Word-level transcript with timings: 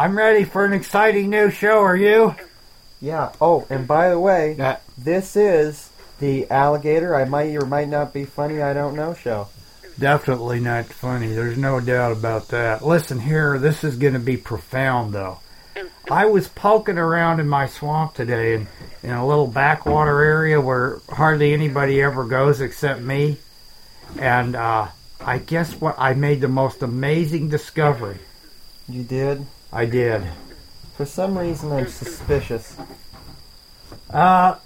I'm 0.00 0.16
ready 0.16 0.44
for 0.44 0.64
an 0.64 0.72
exciting 0.72 1.28
new 1.28 1.50
show. 1.50 1.80
Are 1.80 1.94
you? 1.94 2.34
Yeah. 3.02 3.32
Oh, 3.38 3.66
and 3.68 3.86
by 3.86 4.08
the 4.08 4.18
way, 4.18 4.78
this 4.96 5.36
is 5.36 5.90
the 6.20 6.50
alligator. 6.50 7.14
I 7.14 7.26
might 7.26 7.54
or 7.54 7.66
might 7.66 7.90
not 7.90 8.14
be 8.14 8.24
funny. 8.24 8.62
I 8.62 8.72
don't 8.72 8.96
know. 8.96 9.12
Show. 9.12 9.48
Definitely 9.98 10.60
not 10.60 10.86
funny. 10.86 11.34
There's 11.34 11.58
no 11.58 11.80
doubt 11.80 12.12
about 12.12 12.48
that. 12.48 12.82
Listen 12.82 13.20
here, 13.20 13.58
this 13.58 13.84
is 13.84 13.96
going 13.96 14.14
to 14.14 14.20
be 14.20 14.38
profound, 14.38 15.12
though. 15.12 15.40
I 16.10 16.24
was 16.24 16.48
poking 16.48 16.96
around 16.96 17.40
in 17.40 17.46
my 17.46 17.66
swamp 17.66 18.14
today 18.14 18.54
in, 18.54 18.68
in 19.02 19.10
a 19.10 19.26
little 19.26 19.48
backwater 19.48 20.22
area 20.22 20.62
where 20.62 21.00
hardly 21.10 21.52
anybody 21.52 22.00
ever 22.00 22.24
goes 22.24 22.62
except 22.62 23.02
me. 23.02 23.36
And 24.18 24.56
uh, 24.56 24.88
I 25.20 25.36
guess 25.36 25.78
what? 25.78 25.96
I 25.98 26.14
made 26.14 26.40
the 26.40 26.48
most 26.48 26.80
amazing 26.80 27.50
discovery. 27.50 28.16
You 28.88 29.02
did. 29.02 29.44
I 29.72 29.86
did. 29.86 30.22
For 30.96 31.06
some 31.06 31.38
reason, 31.38 31.72
I'm 31.72 31.86
suspicious. 31.86 32.76
Uh, 34.08 34.56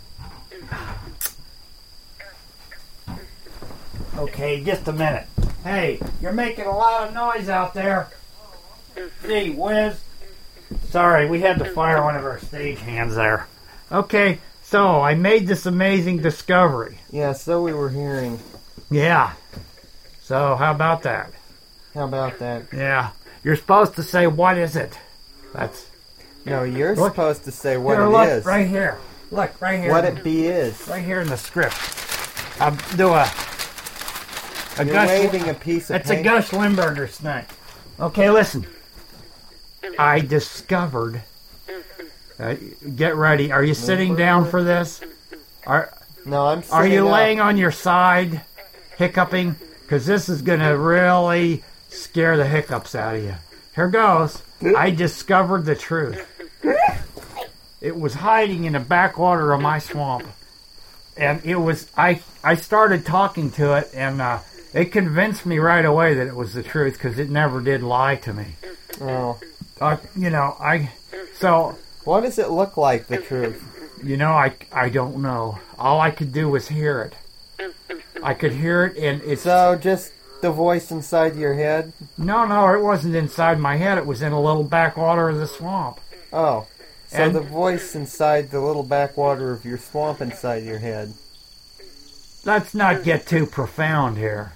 okay, 4.17 4.65
just 4.65 4.89
a 4.89 4.93
minute. 4.93 5.27
Hey, 5.63 6.01
you're 6.21 6.33
making 6.33 6.65
a 6.65 6.77
lot 6.77 7.09
of 7.09 7.15
noise 7.15 7.49
out 7.49 7.75
there. 7.75 8.09
Gee 9.27 9.51
whiz. 9.51 10.01
Sorry, 10.89 11.29
we 11.29 11.41
had 11.41 11.59
to 11.59 11.65
fire 11.67 12.03
one 12.03 12.17
of 12.17 12.25
our 12.25 12.39
stage 12.39 12.79
hands 12.79 13.15
there. 13.15 13.47
Okay, 13.93 14.39
so 14.63 15.03
I 15.03 15.15
made 15.15 15.47
this 15.47 15.67
amazing 15.67 16.19
discovery. 16.19 16.99
Yeah. 17.11 17.33
So 17.33 17.63
we 17.63 17.73
were 17.73 17.91
hearing. 17.91 18.39
Yeah. 18.91 19.35
So, 20.23 20.57
how 20.57 20.71
about 20.71 21.03
that? 21.03 21.33
How 21.93 22.05
about 22.05 22.39
that? 22.39 22.65
Yeah. 22.73 23.11
You're 23.45 23.57
supposed 23.57 23.95
to 23.97 24.03
say, 24.03 24.27
what 24.27 24.57
is 24.57 24.75
it? 24.75 24.99
That's. 25.53 25.87
No, 26.47 26.63
you're 26.63 26.97
Look. 26.97 27.13
supposed 27.13 27.45
to 27.45 27.53
say 27.53 27.77
what 27.77 27.97
here, 27.99 28.05
it 28.07 28.09
look, 28.09 28.29
is. 28.29 28.45
right 28.45 28.67
here. 28.67 28.99
Look, 29.31 29.61
right 29.61 29.79
here. 29.81 29.91
What 29.91 30.05
it 30.05 30.25
be 30.25 30.47
is. 30.47 30.89
right 30.89 31.05
here 31.05 31.21
in 31.21 31.29
the 31.29 31.37
script. 31.37 31.77
I'll 32.61 32.77
do 32.97 33.09
a. 33.09 33.31
A 34.77 34.85
You're 34.85 34.95
Gus, 34.95 35.09
waving 35.09 35.49
a 35.49 35.55
piece 35.55 35.91
of 35.91 35.97
it's 35.97 36.11
a 36.11 36.15
paint. 36.15 36.25
Gus 36.25 36.53
Limburger 36.53 37.07
snack. 37.07 37.51
Okay, 38.01 38.31
listen. 38.31 38.67
I 39.99 40.21
discovered. 40.21 41.23
Uh, 42.39 42.57
get 42.97 43.15
ready. 43.15 43.53
Are 43.53 43.63
you 43.63 43.75
sitting 43.75 44.17
down 44.17 44.51
for 44.51 44.65
this? 44.65 45.01
Are 45.67 45.93
No, 46.27 46.47
I'm. 46.47 46.63
Are 46.73 46.87
you 46.87 47.07
up. 47.07 47.13
laying 47.13 47.41
on 47.41 47.57
your 47.57 47.71
side, 47.71 48.41
hiccuping? 48.99 49.55
Because 49.83 50.07
this 50.07 50.29
is 50.29 50.43
going 50.43 50.61
to 50.61 50.77
really 50.77 51.63
scare 51.95 52.37
the 52.37 52.47
hiccups 52.47 52.95
out 52.95 53.17
of 53.17 53.23
you. 53.25 53.35
Here 53.75 53.89
goes. 53.89 54.43
I 54.77 54.91
discovered 54.91 55.65
the 55.65 55.75
truth. 55.75 56.27
It 57.81 57.97
was 57.97 58.15
hiding 58.15 58.65
in 58.65 58.73
the 58.73 58.81
backwater 58.81 59.53
of 59.53 59.61
my 59.61 59.79
swamp, 59.79 60.27
and 61.17 61.45
it 61.45 61.57
was. 61.57 61.91
I 61.97 62.23
I 62.43 62.55
started 62.55 63.05
talking 63.05 63.51
to 63.53 63.75
it, 63.77 63.91
and 63.93 64.23
uh, 64.23 64.39
it 64.73 64.87
convinced 64.87 65.45
me 65.45 65.59
right 65.59 65.85
away 65.85 66.15
that 66.15 66.27
it 66.27 66.35
was 66.35 66.55
the 66.55 66.63
truth 66.63 66.95
because 66.95 67.19
it 67.19 67.29
never 67.29 67.61
did 67.61 67.83
lie 67.83 68.17
to 68.17 68.33
me. 68.33 68.55
Oh. 69.01 69.39
Uh, 69.81 69.99
you 70.17 70.31
know, 70.31 70.57
I. 70.59 70.91
So 71.39 71.77
What 72.05 72.23
does 72.23 72.39
it 72.39 72.51
look 72.51 72.77
like? 72.77 73.09
The 73.09 73.19
truth. 73.19 73.63
You 74.03 74.17
know, 74.17 74.33
I, 74.33 74.55
I 74.73 74.89
don't 74.89 75.19
know. 75.23 75.59
All 75.79 76.01
I 76.01 76.11
could 76.11 76.33
do 76.33 76.49
was 76.49 76.69
hear 76.69 77.03
it. 77.03 77.73
I 78.23 78.35
could 78.35 78.53
hear 78.53 78.85
it, 78.87 78.97
and 78.97 79.21
it's 79.23 79.43
So 79.43 79.77
just 79.77 80.13
the 80.45 80.51
voice 80.53 80.91
inside 80.91 81.37
your 81.37 81.55
head. 81.55 81.91
no, 82.19 82.45
no. 82.45 82.69
It 82.75 82.83
wasn't 82.83 83.15
inside 83.17 83.59
my 83.59 83.77
head. 83.77 83.97
It 83.97 84.05
was 84.05 84.21
in 84.21 84.33
a 84.33 84.41
little 84.41 84.63
backwater 84.63 85.31
of 85.31 85.39
the 85.39 85.47
swamp. 85.47 86.01
Oh. 86.35 86.67
So 87.09 87.17
And- 87.23 87.35
the 87.35 87.41
voice 87.41 87.95
inside 87.95 88.51
the 88.51 88.61
little 88.61 88.83
backwater 88.83 89.53
of 89.53 89.65
your 89.65 89.79
swamp 89.79 90.21
inside 90.21 90.63
your 90.63 90.81
head. 90.81 91.15
Let's 92.45 92.75
not 92.75 93.05
get 93.05 93.27
too 93.27 93.47
profound 93.47 94.19
here. 94.19 94.53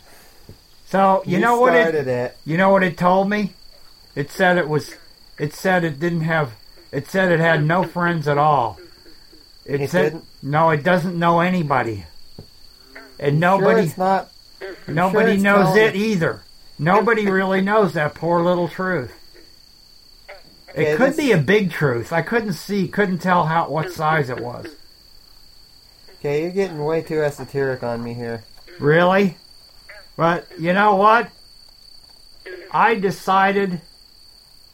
So 0.85 1.23
you, 1.25 1.39
know 1.39 1.59
what 1.59 1.75
it? 1.75 1.95
it. 2.07 2.37
You 2.45 2.59
know 2.59 2.69
what 2.69 2.83
it 2.83 2.99
told 2.99 3.31
me? 3.31 3.55
It 4.15 4.31
said 4.31 4.59
it 4.59 4.69
was. 4.69 4.95
It 5.39 5.55
said 5.55 5.85
it 5.85 5.99
didn't 5.99 6.23
have. 6.23 6.53
It 6.93 7.09
said 7.09 7.33
it 7.33 7.41
had 7.41 7.65
no 7.65 7.83
friends 7.85 8.29
at 8.29 8.37
all. 8.37 8.79
It, 9.65 9.81
It 9.83 9.91
said 9.91 10.13
didn't? 10.13 10.25
no. 10.43 10.69
It 10.71 10.83
doesn't 10.83 11.19
know 11.19 11.41
anybody. 11.41 12.05
And 13.19 13.41
Sure, 13.41 13.59
nobody. 13.59 13.87
it's 13.87 13.97
not. 13.99 14.29
Nobody 14.87 15.33
it's 15.33 15.43
knows 15.43 15.77
it 15.77 15.95
either. 15.95 16.43
Nobody 16.79 17.27
really 17.29 17.61
knows 17.61 17.95
that 17.95 18.15
poor 18.15 18.43
little 18.43 18.69
truth. 18.69 19.15
It 20.75 20.97
could 20.97 21.17
be 21.17 21.33
a 21.33 21.39
big 21.39 21.71
truth. 21.71 22.13
I 22.13 22.23
couldn't 22.23 22.53
see, 22.53 22.89
couldn't 22.89 23.19
tell 23.19 23.47
how 23.47 23.69
what 23.69 23.91
size 23.91 24.31
it 24.31 24.41
was. 24.41 24.67
Okay, 26.21 26.43
you're 26.43 26.51
getting 26.51 26.85
way 26.85 27.03
too 27.03 27.23
esoteric 27.23 27.83
on 27.83 28.03
me 28.03 28.15
here. 28.15 28.45
Really? 28.79 29.37
But 30.17 30.47
you 30.59 30.73
know 30.73 30.97
what? 30.97 31.31
I 32.73 32.95
decided 32.97 33.81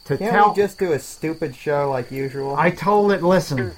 to 0.05 0.17
Can't 0.17 0.31
tell. 0.31 0.53
just 0.53 0.77
do 0.77 0.91
a 0.91 0.99
stupid 0.99 1.55
show 1.55 1.89
like 1.89 2.11
usual? 2.11 2.55
I 2.55 2.71
told 2.71 3.11
it, 3.11 3.23
listen, 3.23 3.71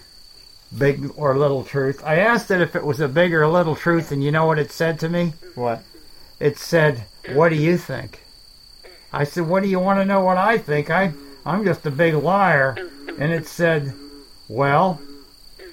big 0.75 1.12
or 1.16 1.38
little 1.38 1.63
truth. 1.63 2.01
I 2.03 2.18
asked 2.18 2.51
it 2.51 2.62
if 2.62 2.75
it 2.75 2.84
was 2.84 3.00
a 3.00 3.07
big 3.07 3.34
or 3.34 3.44
a 3.44 3.51
little 3.51 3.75
truth, 3.75 4.12
and 4.12 4.24
you 4.24 4.31
know 4.31 4.45
what 4.45 4.59
it 4.59 4.72
said 4.72 5.00
to 5.01 5.09
me? 5.09 5.34
What? 5.56 5.84
It 6.40 6.58
said, 6.58 7.06
"What 7.34 7.50
do 7.50 7.56
you 7.56 7.78
think?" 7.78 8.24
I 9.12 9.24
said, 9.24 9.48
"What 9.48 9.64
do 9.64 9.70
you 9.70 9.80
want 9.80 10.00
to 10.00 10.06
know 10.06 10.22
what 10.22 10.38
I 10.38 10.58
think? 10.58 10.90
I 10.90 11.14
I'm 11.46 11.66
just 11.66 11.86
a 11.86 11.92
big 11.92 12.14
liar." 12.14 12.75
And 13.20 13.31
it 13.31 13.48
said, 13.48 13.94
"Well, 14.48 15.02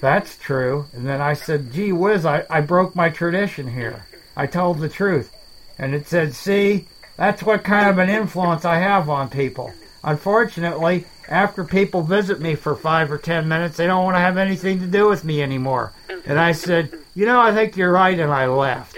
that's 0.01 0.37
true." 0.37 0.85
And 0.93 1.05
then 1.05 1.21
I 1.21 1.33
said, 1.33 1.71
"Gee 1.71 1.91
whiz, 1.91 2.25
I, 2.25 2.45
I 2.49 2.61
broke 2.61 2.95
my 2.95 3.09
tradition 3.09 3.67
here. 3.67 4.05
I 4.35 4.47
told 4.47 4.79
the 4.79 4.89
truth." 4.89 5.31
And 5.77 5.93
it 5.93 6.07
said, 6.07 6.33
"See, 6.33 6.87
that's 7.17 7.43
what 7.43 7.63
kind 7.63 7.89
of 7.89 7.97
an 7.99 8.09
influence 8.09 8.65
I 8.65 8.77
have 8.77 9.09
on 9.09 9.29
people. 9.29 9.71
Unfortunately, 10.03 11.05
after 11.29 11.63
people 11.63 12.01
visit 12.01 12.39
me 12.39 12.55
for 12.55 12.75
five 12.75 13.11
or 13.11 13.17
ten 13.17 13.47
minutes, 13.47 13.77
they 13.77 13.87
don't 13.87 14.03
want 14.03 14.15
to 14.15 14.21
have 14.21 14.37
anything 14.37 14.79
to 14.79 14.87
do 14.87 15.07
with 15.07 15.23
me 15.23 15.43
anymore." 15.43 15.91
And 16.25 16.39
I 16.39 16.53
said, 16.53 16.91
"You 17.13 17.25
know, 17.27 17.39
I 17.39 17.53
think 17.53 17.77
you're 17.77 17.91
right," 17.91 18.19
and 18.19 18.31
I 18.31 18.47
left. 18.47 18.97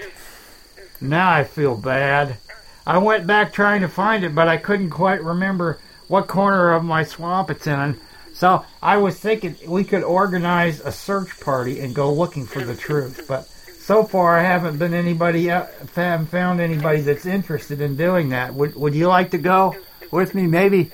Now 1.00 1.30
I 1.30 1.44
feel 1.44 1.76
bad. 1.76 2.38
I 2.86 2.98
went 2.98 3.26
back 3.26 3.52
trying 3.52 3.82
to 3.82 3.88
find 3.88 4.24
it, 4.24 4.34
but 4.34 4.48
I 4.48 4.56
couldn't 4.56 4.90
quite 4.90 5.22
remember 5.22 5.78
what 6.08 6.26
corner 6.26 6.72
of 6.72 6.84
my 6.84 7.04
swamp 7.04 7.50
it's 7.50 7.66
in. 7.66 8.00
So 8.32 8.64
I 8.82 8.96
was 8.96 9.18
thinking 9.18 9.56
we 9.66 9.84
could 9.84 10.02
organize 10.02 10.80
a 10.80 10.92
search 10.92 11.40
party 11.40 11.80
and 11.80 11.94
go 11.94 12.12
looking 12.12 12.46
for 12.46 12.64
the 12.64 12.76
truth. 12.76 13.26
But 13.28 13.44
so 13.44 14.04
far, 14.04 14.38
I 14.38 14.42
haven't 14.42 14.78
been 14.78 14.94
anybody, 14.94 15.50
uh, 15.50 15.66
haven't 15.94 16.26
found 16.26 16.60
anybody 16.60 17.00
that's 17.00 17.26
interested 17.26 17.80
in 17.80 17.96
doing 17.96 18.30
that. 18.30 18.54
Would 18.54 18.76
Would 18.76 18.94
you 18.94 19.08
like 19.08 19.32
to 19.32 19.38
go 19.38 19.76
with 20.10 20.34
me? 20.34 20.46
Maybe 20.46 20.90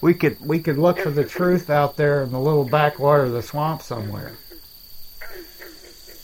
we 0.00 0.14
could 0.14 0.40
we 0.40 0.58
could 0.58 0.78
look 0.78 0.98
for 0.98 1.10
the 1.10 1.24
truth 1.24 1.70
out 1.70 1.96
there 1.96 2.22
in 2.22 2.30
the 2.30 2.40
little 2.40 2.64
backwater 2.64 3.24
of 3.24 3.32
the 3.32 3.42
swamp 3.42 3.82
somewhere. 3.82 4.32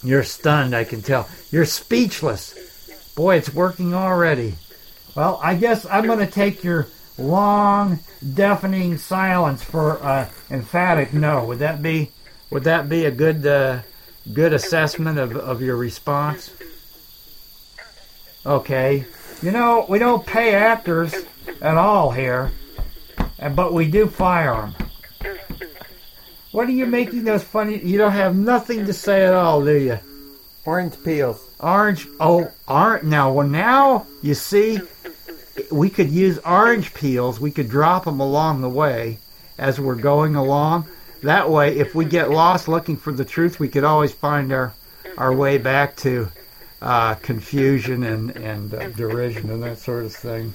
You're 0.03 0.23
stunned, 0.23 0.75
I 0.75 0.85
can 0.85 1.03
tell. 1.03 1.29
You're 1.51 1.65
speechless. 1.65 2.64
Boy, 3.15 3.37
it's 3.37 3.53
working 3.55 3.95
already. 3.95 4.55
Well, 5.15 5.39
I 5.43 5.55
guess 5.55 5.87
I'm 5.87 6.07
going 6.07 6.19
to 6.19 6.27
take 6.27 6.65
your 6.65 6.89
long, 7.17 8.01
deafening 8.35 8.99
silence 8.99 9.63
for 9.63 10.03
uh, 10.03 10.29
emphatic 10.51 11.13
no. 11.15 11.45
Would 11.45 11.61
that 11.61 11.83
be 11.83 12.11
would 12.51 12.65
that 12.65 12.89
be 12.89 13.05
a 13.05 13.11
good 13.11 13.47
uh, 13.47 13.81
good 14.33 14.53
assessment 14.53 15.19
of, 15.19 15.37
of 15.37 15.63
your 15.63 15.77
response? 15.77 16.51
Okay. 18.45 19.05
You 19.43 19.51
know, 19.53 19.87
we 19.89 19.99
don't 19.99 20.27
pay 20.27 20.55
actors 20.55 21.15
at 21.61 21.77
all 21.77 22.11
here, 22.11 22.51
and- 23.39 23.55
but 23.55 23.73
we 23.73 23.89
do 23.89 24.07
fire 24.09 24.73
them. 24.73 24.75
What 26.53 26.69
are 26.69 26.73
you 26.73 26.87
making 26.87 27.25
those 27.25 27.43
funny? 27.43 27.79
You 27.85 27.99
don't 27.99 28.13
have 28.13 28.37
nothing 28.37 28.87
to 28.87 28.93
say 28.93 29.25
at 29.27 29.35
all, 29.35 29.65
do 29.65 29.75
you? 29.77 29.99
Orange 30.67 30.95
peels. 31.05 31.47
Orange. 31.61 32.09
Oh, 32.19 32.51
orange. 32.67 33.05
Now, 33.05 33.33
well, 33.33 33.47
now 33.47 34.07
you 34.23 34.35
see, 34.35 34.81
we 35.71 35.91
could 35.91 36.11
use 36.11 36.39
orange 36.39 36.95
peels. 36.95 37.39
We 37.39 37.51
could 37.51 37.69
drop 37.69 38.05
them 38.05 38.21
along 38.21 38.63
the 38.63 38.71
way 38.71 39.19
as 39.59 39.79
we're 39.79 39.95
going 39.95 40.35
along. 40.37 40.87
That 41.23 41.51
way, 41.51 41.79
if 41.79 41.95
we 41.95 42.05
get 42.05 42.31
lost 42.31 42.69
looking 42.69 42.97
for 42.97 43.13
the 43.13 43.25
truth, 43.25 43.61
we 43.61 43.69
could 43.69 43.85
always 43.85 44.13
find 44.13 44.53
our 44.53 44.75
our 45.17 45.33
way 45.33 45.59
back 45.59 45.97
to 45.97 46.29
uh, 46.83 47.15
confusion 47.17 48.03
and 48.03 48.31
and 48.37 48.75
uh, 48.75 48.89
derision 48.91 49.51
and 49.51 49.63
that 49.63 49.79
sort 49.79 50.05
of 50.05 50.15
thing. 50.15 50.55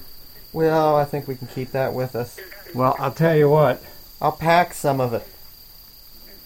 Well, 0.53 0.95
I 0.95 1.05
think 1.05 1.27
we 1.27 1.35
can 1.35 1.47
keep 1.47 1.71
that 1.71 1.93
with 1.93 2.15
us. 2.15 2.39
Well, 2.73 2.95
I'll 2.99 3.11
tell 3.11 3.35
you 3.35 3.49
what. 3.49 3.81
I'll 4.21 4.31
pack 4.31 4.73
some 4.73 4.99
of 4.99 5.13
it. 5.13 5.27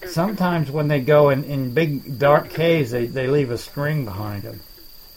Sometimes 0.06 0.70
when 0.70 0.88
they 0.88 1.00
go 1.00 1.30
in, 1.30 1.44
in 1.44 1.72
big 1.74 2.18
dark 2.18 2.50
caves, 2.50 2.90
they, 2.90 3.06
they 3.06 3.26
leave 3.26 3.50
a 3.50 3.58
string 3.58 4.04
behind 4.04 4.42
them. 4.42 4.60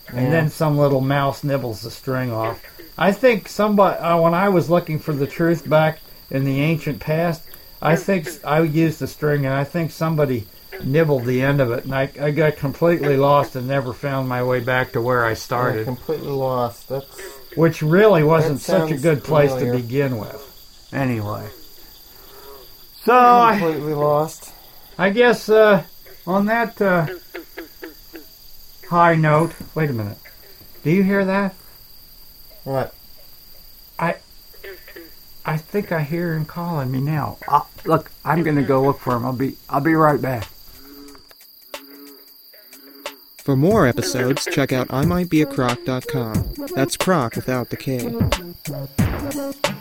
and 0.09 0.23
Yeah. 0.25 0.29
then 0.31 0.49
some 0.49 0.77
little 0.77 1.01
mouse 1.01 1.43
nibbles 1.43 1.81
the 1.81 1.91
string 1.91 2.31
off. 2.31 2.63
I 2.97 3.11
think 3.11 3.47
somebody, 3.47 3.97
uh, 3.99 4.17
when 4.19 4.33
I 4.33 4.49
was 4.49 4.69
looking 4.69 4.99
for 4.99 5.13
the 5.13 5.27
truth 5.27 5.67
back 5.69 5.99
in 6.31 6.45
the 6.45 6.61
ancient 6.61 6.99
past, 6.99 7.43
I 7.81 7.95
think 7.95 8.27
I 8.43 8.61
used 8.61 8.99
the 8.99 9.07
string, 9.07 9.45
and 9.45 9.53
I 9.53 9.63
think 9.63 9.91
somebody 9.91 10.47
nibbled 10.83 11.25
the 11.25 11.41
end 11.41 11.59
of 11.61 11.71
it, 11.71 11.83
and 11.85 11.93
I, 11.93 12.09
I 12.19 12.31
got 12.31 12.55
completely 12.55 13.17
lost 13.17 13.55
and 13.55 13.67
never 13.67 13.93
found 13.93 14.27
my 14.27 14.43
way 14.43 14.59
back 14.61 14.93
to 14.93 15.01
where 15.01 15.25
I 15.25 15.31
I'm 15.31 15.35
started, 15.35 15.85
completely 15.85 16.27
lost. 16.27 16.89
That's 16.89 17.19
which 17.55 17.81
really 17.81 18.23
wasn't 18.23 18.61
such 18.61 18.91
a 18.91 18.97
good 18.97 19.23
place 19.23 19.51
familiar. 19.51 19.73
to 19.73 19.79
begin 19.79 20.17
with. 20.17 20.89
Anyway, 20.93 21.47
so 23.03 23.13
I, 23.13 23.57
completely 23.59 23.93
lost. 23.93 24.53
I 24.97 25.11
guess 25.11 25.47
uh, 25.47 25.83
on 26.25 26.47
that 26.47 26.81
uh, 26.81 27.07
high 28.89 29.15
note, 29.15 29.53
wait 29.75 29.89
a 29.89 29.93
minute. 29.93 30.17
Do 30.83 30.91
you 30.91 31.03
hear 31.03 31.23
that? 31.25 31.53
What? 32.63 32.93
I 33.99 34.15
I 35.45 35.57
think 35.57 35.91
I 35.91 36.01
hear 36.01 36.33
him 36.33 36.45
calling 36.45 36.91
me 36.91 36.99
now. 36.99 37.37
Uh, 37.47 37.61
look, 37.85 38.11
I'm 38.25 38.43
gonna 38.43 38.63
go 38.63 38.81
look 38.83 38.99
for 38.99 39.15
him. 39.15 39.25
I'll 39.25 39.33
be 39.33 39.57
I'll 39.69 39.81
be 39.81 39.93
right 39.93 40.21
back. 40.21 40.47
For 43.47 43.55
more 43.55 43.87
episodes, 43.87 44.45
check 44.51 44.73
out 44.73 44.89
imightbeacroc.com. 44.89 46.67
That's 46.75 46.97
croc 46.97 47.37
without 47.37 47.69
the 47.69 47.77
K. 47.77 47.99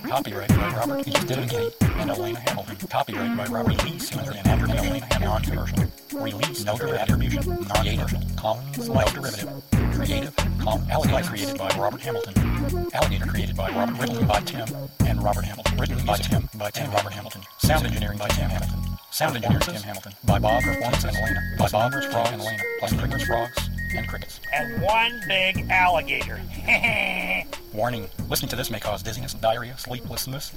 Copyright 0.09 0.49
by 0.51 0.69
Robert 0.77 1.09
E. 1.09 1.11
Dillingay 1.11 1.73
and 2.01 2.11
Elena 2.11 2.39
Hamilton. 2.39 2.77
Copyright 2.89 3.37
by 3.37 3.47
Robert 3.47 3.83
Lee 3.83 3.99
Singer 3.99 4.31
and 4.37 4.47
Andrew 4.47 4.71
and 4.71 4.79
Elena 4.79 5.07
Hamilton. 5.07 5.57
Non-commercial. 5.57 5.85
Release. 6.21 6.65
No 6.65 6.79
derivative. 6.79 7.01
Attribution. 7.01 7.43
Non-commercial. 7.75 8.21
Commons. 8.37 8.89
No 8.89 9.05
derivative. 9.07 9.51
Creative. 9.97 10.37
Com. 10.61 10.87
Alligator 10.89 11.29
created 11.29 11.59
by 11.59 11.69
Robert 11.77 12.01
Hamilton. 12.03 12.89
Alligator 12.95 13.27
created 13.27 13.57
by 13.57 13.69
Robert. 13.71 14.01
Written 14.01 14.27
by 14.29 14.41
Tim 14.43 14.69
and 15.01 15.21
Robert 15.21 15.45
Hamilton. 15.45 15.77
Written 15.77 16.07
by 16.07 16.19
Tim. 16.19 16.49
By 16.57 16.71
Tim. 16.71 16.89
Robert 16.93 17.13
Hamilton. 17.13 17.43
Sound 17.59 17.85
engineering 17.85 18.19
by 18.19 18.29
Tim 18.29 18.49
Hamilton. 18.49 18.96
Sound 19.17 19.35
engineering 19.35 19.63
Tim 19.63 19.77
Hamilton. 19.77 20.13
By 20.25 20.39
Bob 20.39 20.63
Performance 20.63 21.03
and 21.05 21.17
Elena. 21.17 21.41
By 21.59 21.69
Bob 21.71 21.95
Rich 21.95 22.05
Frog 22.09 22.27
and 22.35 22.43
Elena. 22.43 22.63
Plus 22.79 22.93
crickets, 22.93 23.25
frogs, 23.25 23.71
and 23.97 24.07
crickets. 24.07 24.41
And 24.53 24.83
one 24.83 25.23
big 25.27 25.71
alligator. 25.71 26.39
Warning, 27.73 28.11
listening 28.29 28.51
to 28.51 28.57
this 28.57 28.71
may 28.71 28.79
cause 28.79 29.03
dizziness, 29.03 29.33
diarrhea, 29.33 29.79
sleeplessness, 29.79 30.55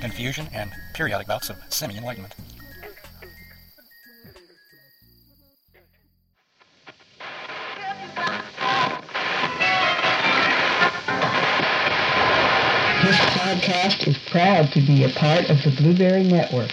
confusion, 0.00 0.48
and 0.54 0.72
periodic 0.94 1.26
bouts 1.26 1.50
of 1.50 1.58
semi-enlightenment. 1.68 2.34
This 13.04 13.16
podcast 13.36 14.08
is 14.08 14.16
proud 14.30 14.72
to 14.72 14.80
be 14.80 15.04
a 15.04 15.10
part 15.10 15.50
of 15.50 15.62
the 15.62 15.74
Blubrry 15.76 16.24
Network. 16.24 16.72